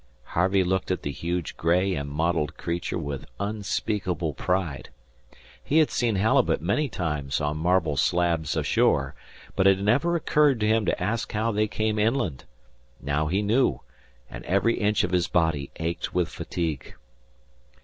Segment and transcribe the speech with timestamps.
[0.33, 4.89] Harvey looked at the huge gray and mottled creature with unspeakable pride.
[5.63, 9.13] He had seen halibut many times on marble slabs ashore,
[9.55, 12.45] but it had never occurred to him to ask how they came inland.
[12.99, 13.81] Now he knew;
[14.27, 16.95] and every inch of his body ached with fatigue.